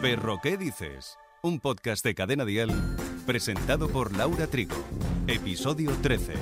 [0.00, 1.18] Perro, ¿qué dices?
[1.42, 2.70] Un podcast de Cadena Dial
[3.24, 4.76] presentado por Laura Trigo.
[5.26, 6.34] Episodio 13.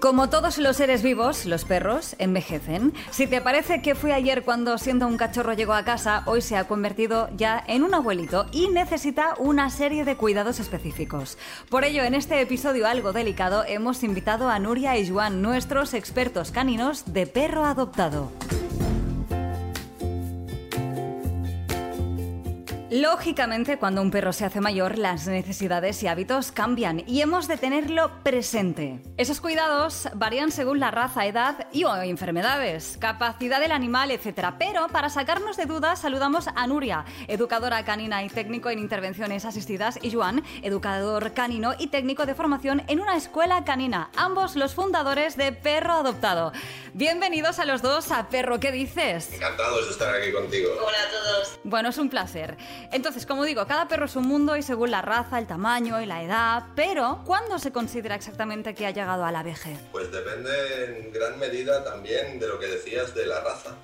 [0.00, 2.92] Como todos los seres vivos, los perros envejecen.
[3.10, 6.58] Si te parece que fue ayer cuando siendo un cachorro llegó a casa, hoy se
[6.58, 11.38] ha convertido ya en un abuelito y necesita una serie de cuidados específicos.
[11.70, 16.50] Por ello, en este episodio algo delicado, hemos invitado a Nuria y Juan, nuestros expertos
[16.50, 18.30] caninos de perro adoptado.
[22.96, 27.56] Lógicamente, cuando un perro se hace mayor, las necesidades y hábitos cambian y hemos de
[27.56, 29.00] tenerlo presente.
[29.16, 34.54] Esos cuidados varían según la raza, edad y o enfermedades, capacidad del animal, etc.
[34.60, 39.98] Pero para sacarnos de dudas, saludamos a Nuria, educadora canina y técnico en intervenciones asistidas,
[40.00, 45.36] y Joan, educador canino y técnico de formación en una escuela canina, ambos los fundadores
[45.36, 46.52] de Perro Adoptado.
[46.92, 49.32] Bienvenidos a los dos a Perro, ¿qué dices?
[49.32, 50.70] Encantados de estar aquí contigo.
[50.80, 51.58] Hola a todos.
[51.64, 52.56] Bueno, es un placer.
[52.92, 56.06] Entonces, como digo, cada perro es un mundo y según la raza, el tamaño y
[56.06, 59.78] la edad, pero ¿cuándo se considera exactamente que ha llegado a la vejez?
[59.92, 63.74] Pues depende en gran medida también de lo que decías de la raza,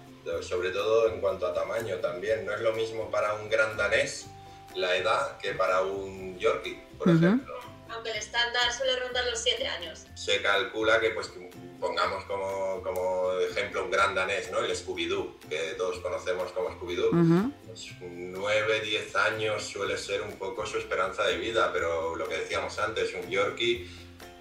[0.42, 2.44] sobre todo en cuanto a tamaño también.
[2.44, 4.26] No es lo mismo para un gran danés
[4.74, 7.54] la edad que para un yorkie, por ejemplo.
[7.88, 10.06] Aunque el estándar suele rondar los 7 años.
[10.14, 11.32] Se calcula que pues
[11.80, 14.58] pongamos como, como, ejemplo un gran danés, ¿no?
[14.58, 17.10] El Scooby-Doo, que todos conocemos como Scooby-Doo.
[17.12, 22.78] 9, 10 años suele ser un poco su esperanza de vida, pero lo que decíamos
[22.78, 23.88] antes, un Yorkie,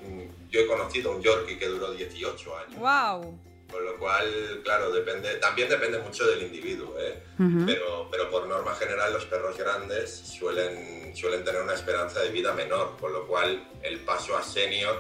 [0.01, 2.79] mm, yo he conocido un Yorkie que duró 18 años.
[2.79, 3.39] ¡Wow!
[3.71, 7.21] Con lo cual, claro, depende, también depende mucho del individuo, ¿eh?
[7.37, 12.51] pero, pero por norma general los perros grandes suelen, suelen tener una esperanza de vida
[12.53, 14.99] menor, con lo cual el paso a senior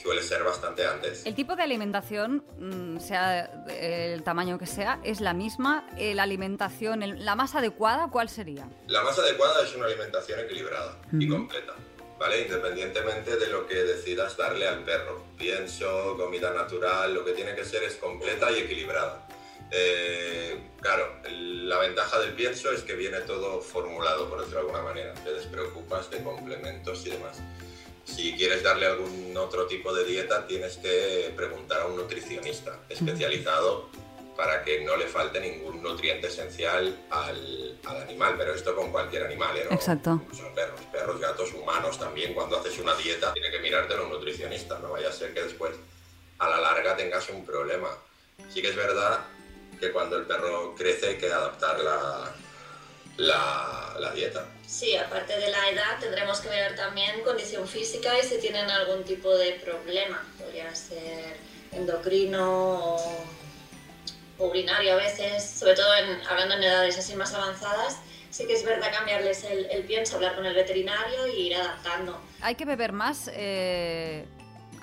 [0.00, 1.26] suele ser bastante antes.
[1.26, 5.88] El tipo de alimentación, mm, sea el tamaño que sea, es la misma.
[5.96, 8.68] Eh, la alimentación, la más adecuada, ¿cuál sería?
[8.86, 11.74] La más adecuada es una alimentación equilibrada y completa.
[12.18, 12.42] ¿Vale?
[12.42, 15.24] Independientemente de lo que decidas darle al perro.
[15.36, 19.28] Pienso, comida natural, lo que tiene que ser es completa y equilibrada.
[19.70, 24.82] Eh, claro, la ventaja del pienso es que viene todo formulado, por decirlo de alguna
[24.82, 25.14] manera.
[25.14, 27.38] Te despreocupas de complementos y demás.
[28.14, 33.88] Si quieres darle algún otro tipo de dieta, tienes que preguntar a un nutricionista especializado
[34.36, 39.56] para que no le falte ningún nutriente esencial al, animal, pero esto con cualquier animal,
[39.56, 39.66] ¿eh?
[39.70, 40.22] Exacto.
[40.32, 42.34] Son perros, perros, gatos, humanos también.
[42.34, 45.72] Cuando haces una dieta, tiene que mirártelo un nutricionista, no vaya a ser que después
[46.38, 47.88] a la larga tengas un problema.
[48.48, 49.20] Sí que es verdad
[49.80, 52.32] que cuando el perro crece hay que adaptar la,
[53.98, 54.46] la, dieta.
[54.68, 59.02] Sí, aparte de la edad, tendremos que ver también condición física y si tienen algún
[59.02, 60.22] tipo de problema.
[60.38, 61.38] Podría ser
[61.72, 63.24] endocrino o
[64.36, 67.98] urinario a veces, sobre todo en, hablando en edades así más avanzadas.
[68.28, 72.20] Sí que es verdad cambiarles el, el pienso, hablar con el veterinario y ir adaptando.
[72.42, 74.26] Hay que beber más, eh,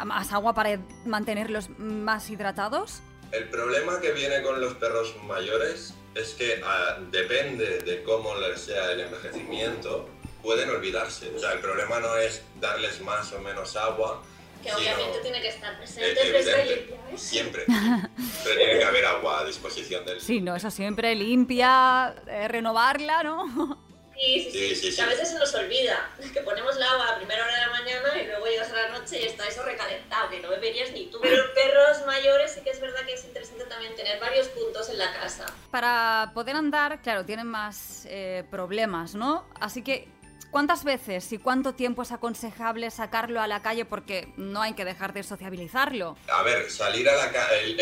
[0.03, 3.03] más agua para mantenerlos más hidratados.
[3.31, 8.61] El problema que viene con los perros mayores es que ah, depende de cómo les
[8.61, 10.09] sea el envejecimiento,
[10.41, 11.29] pueden olvidarse.
[11.35, 14.23] O sea, el problema no es darles más o menos agua.
[14.63, 17.17] Que obviamente tiene que estar presente, ¿eh?
[17.17, 17.65] Siempre.
[18.43, 20.21] Pero tiene que haber agua a disposición del.
[20.21, 23.83] Sí, no, eso siempre limpia, eh, renovarla, ¿no?
[24.15, 27.53] Sí sí, sí, a veces se nos olvida que ponemos el agua a primera hora
[27.53, 30.49] de la mañana y luego llegas a la noche y está eso recalentado, que no
[30.49, 31.19] beberías ni tú.
[31.21, 34.97] Pero perros mayores sí que es verdad que es interesante también tener varios puntos en
[34.97, 35.45] la casa.
[35.71, 39.45] Para poder andar, claro, tienen más eh, problemas, ¿no?
[39.59, 40.07] Así que,
[40.49, 43.85] ¿cuántas veces y cuánto tiempo es aconsejable sacarlo a la calle?
[43.85, 46.17] Porque no hay que dejar de sociabilizarlo.
[46.29, 47.75] A ver, salir a la calle...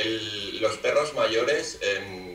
[0.59, 1.79] Los perros mayores...
[1.81, 2.32] en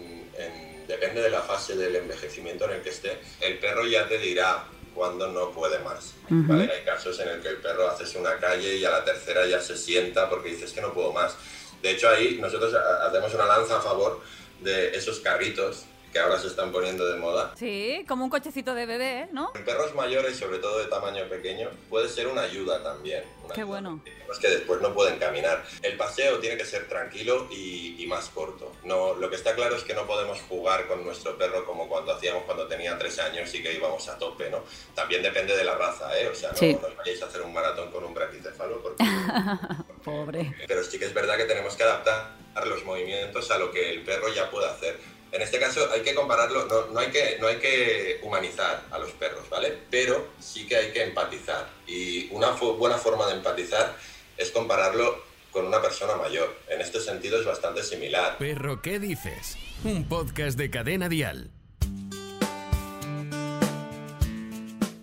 [0.98, 4.64] depende de la fase del envejecimiento en el que esté, el perro ya te dirá
[4.94, 6.14] cuándo no puede más.
[6.28, 9.60] Hay casos en el que el perro hace una calle y a la tercera ya
[9.60, 11.36] se sienta porque dices que no puedo más.
[11.80, 14.20] De hecho, ahí nosotros hacemos una lanza a favor
[14.60, 17.54] de esos carritos que ahora se están poniendo de moda.
[17.56, 19.52] Sí, como un cochecito de bebé, ¿no?
[19.54, 23.24] En perros mayores, sobre todo de tamaño pequeño, puede ser una ayuda también.
[23.54, 24.02] Qué bueno.
[24.30, 25.64] Es que después no pueden caminar.
[25.82, 28.72] El paseo tiene que ser tranquilo y, más corto.
[28.84, 32.14] No, lo que está claro es que no podemos jugar con nuestro perro como cuando
[32.14, 34.62] hacíamos cuando tenía tres años y que íbamos a tope, ¿no?
[34.94, 36.28] También depende de la raza, ¿eh?
[36.28, 39.04] O sea, no, no vayáis a hacer un maratón con un braquicefalo porque...
[40.04, 40.54] Pobre.
[40.66, 44.02] Pero sí que es verdad que tenemos que adaptar los movimientos a lo que el
[44.02, 44.98] perro ya puede hacer
[45.32, 49.10] en este caso hay que compararlo, no, hay que, no hay que humanizar a los
[49.12, 49.76] perros, ¿vale?
[49.90, 51.68] Pero sí que hay que empatizar.
[51.86, 53.94] Y una buena forma de empatizar
[54.36, 56.56] es compararlo con una persona mayor.
[56.68, 58.38] En este sentido es bastante similar.
[58.38, 59.56] Perro, ¿qué dices?
[59.84, 61.50] Un podcast de cadena dial.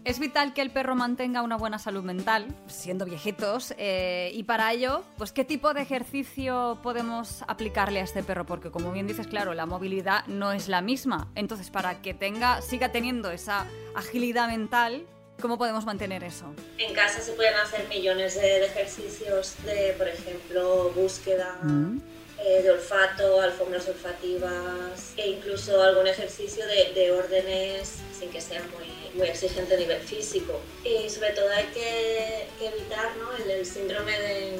[0.05, 4.71] Es vital que el perro mantenga una buena salud mental, siendo viejitos, eh, y para
[4.71, 9.25] ello, pues qué tipo de ejercicio podemos aplicarle a este perro, porque como bien dices,
[9.25, 11.31] claro, la movilidad no es la misma.
[11.33, 13.65] Entonces, para que tenga, siga teniendo esa
[13.95, 15.07] agilidad mental,
[15.41, 16.53] ¿cómo podemos mantener eso?
[16.77, 21.57] En casa se pueden hacer millones de, ejercicios de, por ejemplo, búsqueda.
[21.63, 21.99] Mm.
[22.37, 28.61] Eh, de olfato, alfombras olfativas e incluso algún ejercicio de, de órdenes sin que sea
[28.77, 30.59] muy, muy exigente a nivel físico.
[30.83, 33.31] Y sobre todo hay que, evitar ¿no?
[33.51, 34.57] el, síndrome de,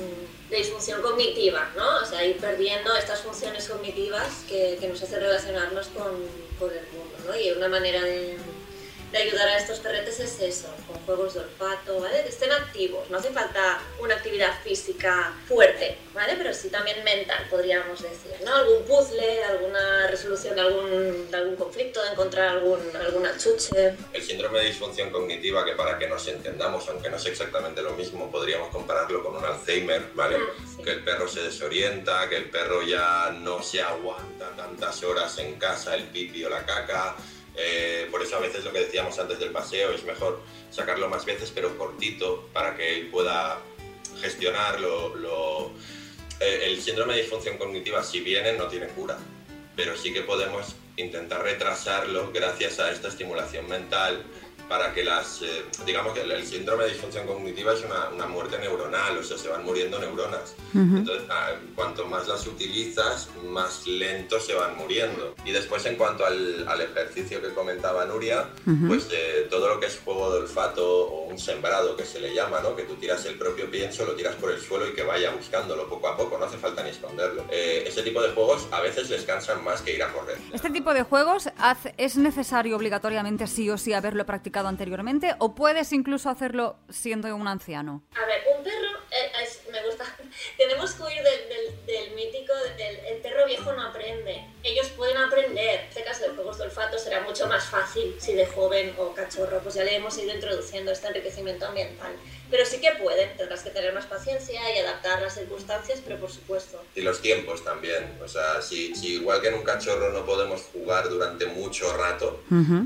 [0.49, 2.01] de, disfunción cognitiva, ¿no?
[2.01, 6.11] o sea, ir perdiendo estas funciones cognitivas que, que nos hacen relacionarnos con,
[6.59, 7.15] con el mundo.
[7.27, 7.39] ¿no?
[7.39, 8.37] Y una manera de
[9.11, 12.23] de ayudar a estos perretes es eso, con juegos de olfato, ¿vale?
[12.23, 16.35] Que estén activos, no hace falta una actividad física fuerte, ¿vale?
[16.37, 18.55] Pero sí también mental, podríamos decir, ¿no?
[18.55, 23.95] Algún puzzle, alguna resolución de algún, de algún conflicto, de encontrar algún, alguna chuche.
[24.13, 27.91] El síndrome de disfunción cognitiva, que para que nos entendamos, aunque no es exactamente lo
[27.91, 30.37] mismo, podríamos compararlo con un Alzheimer, ¿vale?
[30.37, 35.37] Ah, que el perro se desorienta, que el perro ya no se aguanta tantas horas
[35.39, 37.15] en casa, el pipi o la caca,
[37.57, 40.41] eh, por eso a veces lo que decíamos antes del paseo es mejor
[40.71, 43.59] sacarlo más veces pero cortito para que él pueda
[44.21, 45.71] gestionarlo.
[46.39, 49.17] Eh, el síndrome de disfunción cognitiva si viene no tiene cura,
[49.75, 54.23] pero sí que podemos intentar retrasarlo gracias a esta estimulación mental
[54.67, 58.57] para que las, eh, digamos que el, síndrome de disfunción cognitiva es una, una, muerte
[58.59, 60.55] neuronal, o sea, se van muriendo neuronas.
[60.73, 65.35] Entonces, ah, cuanto más las utilizas, más lento se van muriendo.
[65.45, 68.49] Y después, en cuanto al, al ejercicio que comentaba Nuria,
[68.87, 72.33] pues eh, todo lo que es juego de olfato o un sembrado que se le
[72.33, 72.75] llama, ¿no?
[72.75, 75.87] Que tú tiras el propio pienso, lo tiras por el suelo y que vaya buscándolo
[75.87, 77.45] poco a poco, no hace falta ni esconderlo.
[77.49, 80.37] Eh, ese tipo de juegos a veces les cansan más que ir a correr.
[80.53, 81.49] Este tipo de juegos
[81.97, 87.47] es necesario obligatoriamente sí o sí haberlo practicado anteriormente o puedes incluso hacerlo siendo un
[87.47, 88.03] anciano?
[88.15, 90.05] A ver, un perro, eh, me gusta,
[90.57, 94.45] tenemos que huir del, mítico, del el perro viejo no aprende.
[94.63, 95.81] Ellos pueden aprender.
[95.81, 99.13] En este caso de juegos de olfato será mucho más fácil si de joven o
[99.13, 102.13] cachorro, pues ya le hemos ido introduciendo este enriquecimiento ambiental.
[102.49, 106.31] Pero sí que pueden, tendrás que tener más paciencia y adaptar las circunstancias, pero por
[106.31, 106.81] supuesto.
[106.93, 108.17] Y los tiempos también.
[108.23, 112.43] O sea, si, si igual que en un cachorro no podemos jugar durante mucho rato,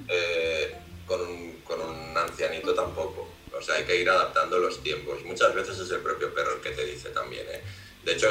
[0.08, 0.76] eh,
[1.10, 3.28] con un con un ancianito tampoco.
[3.52, 5.24] O sea, hay que ir adaptando los tiempos.
[5.26, 7.46] Muchas veces es el propio perro el que te dice también.
[7.50, 7.62] ¿eh?
[8.04, 8.28] De hecho,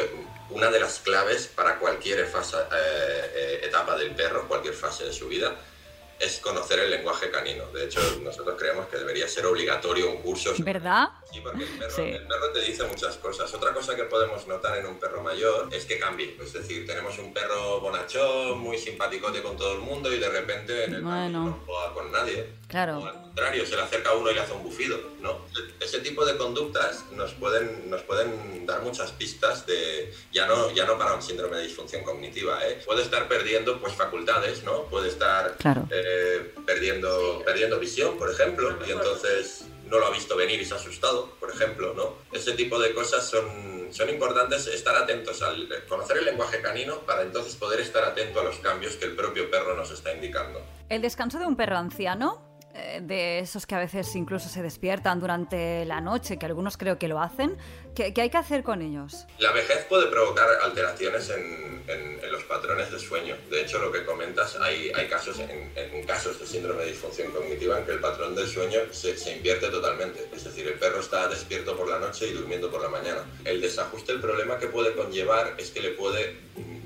[0.51, 5.13] una de las claves para cualquier fase, eh, eh, etapa del perro, cualquier fase de
[5.13, 5.55] su vida,
[6.19, 7.67] es conocer el lenguaje canino.
[7.73, 10.53] De hecho, nosotros creemos que debería ser obligatorio un curso.
[10.59, 11.11] ¿Verdad?
[11.33, 13.53] Sí, porque el perro, te dice muchas cosas.
[13.55, 16.37] Otra cosa que podemos notar en un perro mayor es que cambie.
[16.43, 20.85] Es decir, tenemos un perro bonachón, muy simpaticote con todo el mundo y de repente
[20.85, 22.47] en el no juega con nadie.
[22.69, 22.99] Claro.
[22.99, 24.99] O al contrario, se le acerca a uno y le hace un bufido.
[25.21, 25.41] ¿no?
[25.81, 30.85] Ese tipo de conductas nos pueden, nos pueden dar muchas pistas de, ya no, ya
[30.85, 32.81] no para un síndrome de disfunción cognitiva, ¿eh?
[32.85, 34.85] puede estar perdiendo pues, facultades, ¿no?
[34.85, 35.57] puede estar
[35.91, 40.75] eh, perdiendo, perdiendo visión, por ejemplo, y entonces no lo ha visto venir y se
[40.75, 41.95] ha asustado, por ejemplo.
[41.95, 42.17] ¿no?
[42.33, 47.23] Ese tipo de cosas son, son importantes estar atentos al conocer el lenguaje canino para
[47.23, 50.63] entonces poder estar atento a los cambios que el propio perro nos está indicando.
[50.91, 52.48] El descanso de un perro anciano
[53.03, 57.09] de esos que a veces incluso se despiertan durante la noche, que algunos creo que
[57.09, 57.57] lo hacen,
[57.95, 59.27] ¿qué, hay que hacer con ellos?
[59.39, 61.69] La vejez puede provocar alteraciones en,
[62.31, 63.37] los patrones de sueño.
[63.51, 67.79] De hecho, lo que comentas, hay, hay casos, en, casos de síndrome de disfunción cognitiva
[67.79, 70.29] en que el patrón del sueño se, se invierte totalmente.
[70.35, 73.25] Es decir, el perro está despierto por la noche y durmiendo por la mañana.
[73.45, 76.37] El desajuste, el problema que puede conllevar es que le puede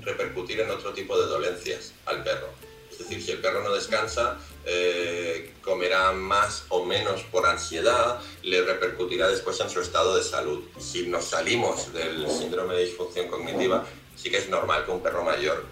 [0.01, 2.49] repercutir en otro tipo de dolencias al perro.
[2.89, 8.61] Es decir, si el perro no descansa, eh, comerá más o menos por ansiedad, le
[8.61, 10.63] repercutirá después en su estado de salud.
[10.79, 15.23] Si nos salimos del síndrome de disfunción cognitiva, sí que es normal que un perro
[15.23, 15.65] mayor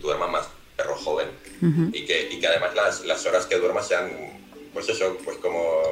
[0.00, 1.28] duerma más perro joven
[1.92, 4.12] y, que, y que además las, las horas que duerma sean,
[4.74, 5.82] pues eso, pues como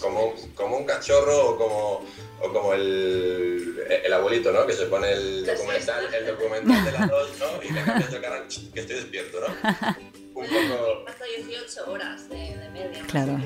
[0.00, 2.06] como, como, un cachorro o como,
[2.40, 4.66] o como el, el, abuelito, ¿no?
[4.66, 7.62] Que se pone el documental, el documental de la dos, ¿no?
[7.62, 8.44] Y le cambias de cara,
[8.74, 9.46] que estoy despierto, ¿no?
[10.34, 10.91] un poco...
[11.42, 13.04] Hasta 18 horas de, de media.
[13.08, 13.38] Claro.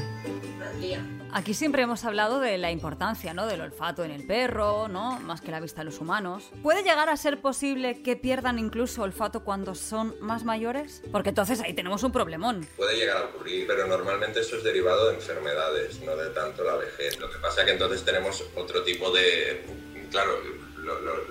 [1.32, 3.46] Aquí siempre hemos hablado de la importancia ¿no?
[3.46, 5.18] del olfato en el perro, ¿no?
[5.20, 6.50] más que la vista de los humanos.
[6.62, 11.02] ¿Puede llegar a ser posible que pierdan incluso olfato cuando son más mayores?
[11.12, 12.66] Porque entonces ahí tenemos un problemón.
[12.76, 16.76] Puede llegar a ocurrir, pero normalmente eso es derivado de enfermedades, no de tanto la
[16.76, 17.18] vejez.
[17.18, 19.64] Lo que pasa es que entonces tenemos otro tipo de...
[20.10, 20.38] Claro,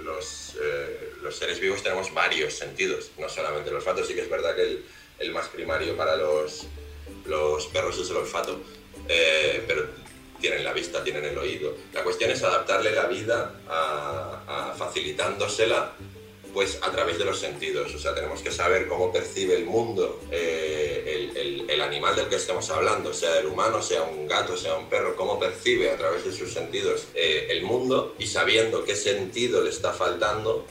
[0.04, 4.04] los, eh, los, seres vivos tenemos varios sentidos, no solamente el olfato.
[4.04, 4.86] Sí que es verdad que el,
[5.20, 6.66] el más primario para los,
[7.26, 8.60] los perros es el olfato,
[9.08, 9.86] eh, pero
[10.40, 11.76] tienen la vista, tienen el oído.
[11.94, 15.94] La cuestión es adaptarle la vida a, facilitándosela
[16.54, 17.94] pues a través de los sentidos.
[17.94, 22.36] O sea, tenemos que saber cómo percibe el mundo eh, el, el, animal del que
[22.36, 26.24] estemos hablando, sea el humano, sea un gato, sea un perro, cómo percibe a través
[26.24, 30.66] de sus sentidos eh, el mundo y sabiendo qué sentido le está faltando,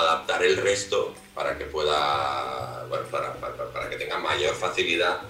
[0.00, 5.20] adaptar el resto para que pueda, bueno, para, para, para que tenga mayor facilidad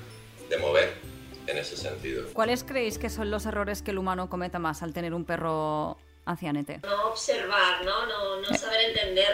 [0.49, 0.95] de mover
[1.47, 2.25] en ese sentido.
[2.33, 5.97] ¿Cuáles creéis que son los errores que el humano cometa más al tener un perro
[6.25, 6.81] ancianete?
[6.83, 8.07] No observar, ¿no?
[8.07, 9.29] No, no saber entender,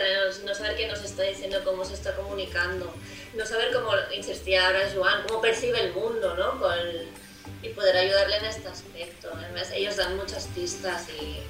[0.44, 2.92] no, saber qué nos está diciendo, cómo se está comunicando,
[3.34, 6.60] no saber cómo, insistía ahora Joan, cómo percibe el mundo, ¿no?
[6.60, 6.78] Con,
[7.62, 9.30] y poder ayudarle en este aspecto.
[9.34, 11.42] Además, ellos dan muchas pistas y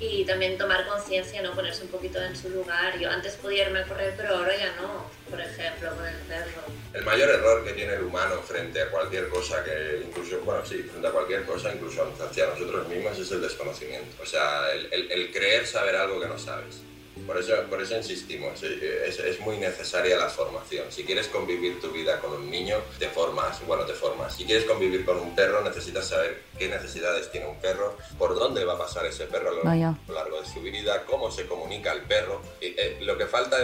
[0.00, 1.54] y también tomar conciencia, ¿no?
[1.54, 2.98] Ponerse un poquito en su lugar.
[2.98, 6.62] Yo antes podía irme a correr, pero ahora ya no, por ejemplo, con el perro.
[6.94, 10.82] El mayor error que tiene el humano frente a cualquier cosa que, incluso, bueno, sí,
[10.82, 14.22] frente a cualquier cosa, incluso hacia nosotros mismos, es el desconocimiento.
[14.22, 16.80] O sea, el, creer saber algo que no sabes.
[17.26, 20.86] Por eso, por eso insistimos, es, es, muy necesaria la formación.
[20.90, 24.34] Si quieres convivir tu vida con un niño, te formas, bueno, te formas.
[24.34, 28.64] Si quieres convivir con un perro, necesitas saber qué necesidades tiene un perro, por dónde
[28.64, 32.02] va a pasar ese perro a lo, largo de su vida, cómo se comunica el
[32.02, 32.42] perro.
[32.60, 33.58] Y, eh, lo que falta,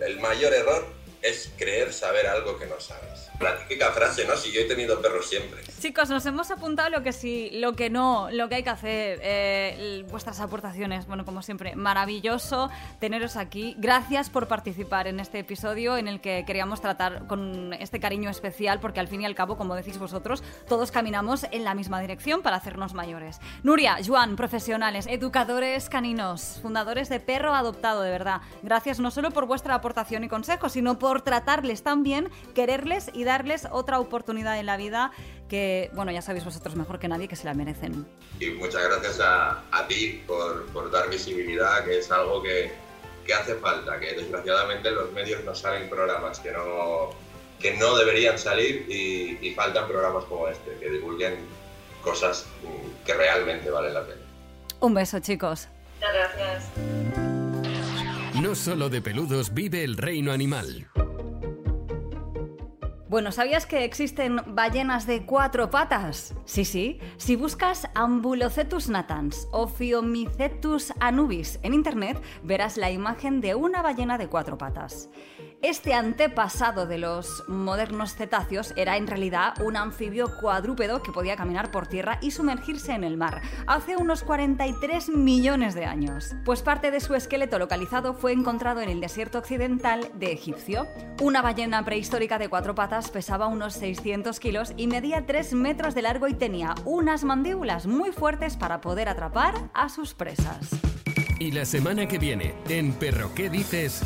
[0.00, 3.30] el mayor error es creer saber algo que no sabes.
[3.40, 4.36] La típica frase, ¿no?
[4.36, 5.62] Si yo he tenido perros siempre.
[5.80, 9.18] Chicos, nos hemos apuntado lo que sí, lo que no, lo que hay que hacer.
[9.22, 13.74] Eh, vuestras aportaciones, bueno, como siempre, maravilloso teneros aquí.
[13.78, 18.78] Gracias por participar en este episodio en el que queríamos tratar con este cariño especial,
[18.78, 22.42] porque al fin y al cabo, como decís vosotros, todos caminamos en la misma dirección
[22.42, 23.40] para hacernos mayores.
[23.62, 28.42] Nuria, Juan, profesionales, educadores caninos, fundadores de Perro Adoptado, de verdad.
[28.62, 33.24] Gracias no solo por vuestra aportación y consejos, sino por tratarles tan bien, quererles y
[33.24, 35.10] darles otra oportunidad en la vida
[35.48, 38.06] que, bueno, ya sabéis vosotros mejor que nadie que se la merecen.
[38.38, 42.70] Y muchas gracias a, a ti por, por, dar visibilidad, que es algo que,
[43.26, 47.10] que hace falta, que desgraciadamente en los medios no salen programas que no,
[47.58, 51.38] que no deberían salir y, y faltan programas como este, que divulguen
[52.02, 52.46] cosas
[53.04, 54.20] que realmente valen la pena.
[54.80, 55.68] Un beso, chicos.
[55.96, 56.70] Muchas gracias.
[58.40, 60.89] No solo de peludos vive el reino animal.
[63.10, 66.32] Bueno, ¿sabías que existen ballenas de cuatro patas?
[66.44, 67.00] Sí, sí.
[67.16, 74.16] Si buscas Ambulocetus natans o Phiomicetus anubis en internet, verás la imagen de una ballena
[74.16, 75.10] de cuatro patas.
[75.62, 81.70] Este antepasado de los modernos cetáceos era en realidad un anfibio cuadrúpedo que podía caminar
[81.70, 86.34] por tierra y sumergirse en el mar, hace unos 43 millones de años.
[86.46, 90.86] Pues parte de su esqueleto localizado fue encontrado en el desierto occidental de Egipcio.
[91.20, 96.00] Una ballena prehistórica de cuatro patas pesaba unos 600 kilos y medía 3 metros de
[96.00, 100.70] largo y tenía unas mandíbulas muy fuertes para poder atrapar a sus presas.
[101.38, 104.02] Y la semana que viene, en Perro ¿Qué dices?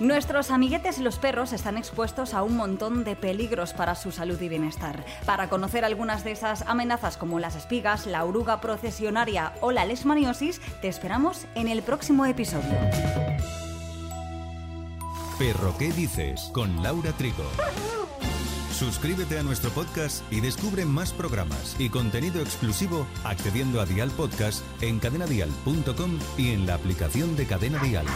[0.00, 4.48] Nuestros amiguetes los perros están expuestos a un montón de peligros para su salud y
[4.48, 5.04] bienestar.
[5.26, 10.60] Para conocer algunas de esas amenazas como las espigas, la oruga procesionaria o la leishmaniosis,
[10.80, 12.70] te esperamos en el próximo episodio.
[15.36, 16.50] Perro ¿Qué dices?
[16.52, 17.44] con Laura Trigo.
[18.72, 24.62] Suscríbete a nuestro podcast y descubre más programas y contenido exclusivo accediendo a Dial Podcast
[24.80, 28.06] en cadenadial.com y en la aplicación de Cadena Dial.